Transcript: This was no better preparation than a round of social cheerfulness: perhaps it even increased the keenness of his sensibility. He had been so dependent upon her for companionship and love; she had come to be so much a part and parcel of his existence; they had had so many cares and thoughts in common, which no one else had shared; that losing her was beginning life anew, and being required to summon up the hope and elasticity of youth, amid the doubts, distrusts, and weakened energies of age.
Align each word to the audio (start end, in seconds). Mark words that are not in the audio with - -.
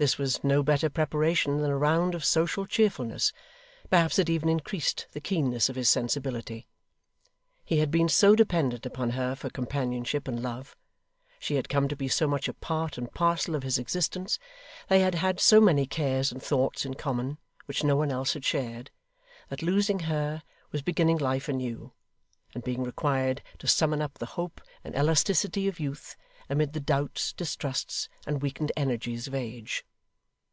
This 0.00 0.16
was 0.16 0.42
no 0.42 0.62
better 0.62 0.88
preparation 0.88 1.58
than 1.58 1.70
a 1.70 1.76
round 1.76 2.14
of 2.14 2.24
social 2.24 2.64
cheerfulness: 2.64 3.34
perhaps 3.90 4.18
it 4.18 4.30
even 4.30 4.48
increased 4.48 5.06
the 5.12 5.20
keenness 5.20 5.68
of 5.68 5.76
his 5.76 5.90
sensibility. 5.90 6.66
He 7.66 7.80
had 7.80 7.90
been 7.90 8.08
so 8.08 8.34
dependent 8.34 8.86
upon 8.86 9.10
her 9.10 9.34
for 9.34 9.50
companionship 9.50 10.26
and 10.26 10.42
love; 10.42 10.74
she 11.38 11.56
had 11.56 11.68
come 11.68 11.86
to 11.86 11.96
be 11.96 12.08
so 12.08 12.26
much 12.26 12.48
a 12.48 12.54
part 12.54 12.96
and 12.96 13.12
parcel 13.12 13.54
of 13.54 13.62
his 13.62 13.76
existence; 13.78 14.38
they 14.88 15.00
had 15.00 15.16
had 15.16 15.38
so 15.38 15.60
many 15.60 15.84
cares 15.84 16.32
and 16.32 16.42
thoughts 16.42 16.86
in 16.86 16.94
common, 16.94 17.36
which 17.66 17.84
no 17.84 17.94
one 17.94 18.10
else 18.10 18.32
had 18.32 18.42
shared; 18.46 18.90
that 19.50 19.60
losing 19.60 19.98
her 19.98 20.42
was 20.72 20.80
beginning 20.80 21.18
life 21.18 21.46
anew, 21.46 21.92
and 22.54 22.64
being 22.64 22.82
required 22.84 23.42
to 23.58 23.66
summon 23.68 24.00
up 24.00 24.14
the 24.14 24.24
hope 24.40 24.62
and 24.82 24.94
elasticity 24.96 25.68
of 25.68 25.78
youth, 25.78 26.16
amid 26.48 26.72
the 26.72 26.80
doubts, 26.80 27.34
distrusts, 27.34 28.08
and 28.26 28.40
weakened 28.40 28.72
energies 28.78 29.28
of 29.28 29.34
age. 29.34 29.84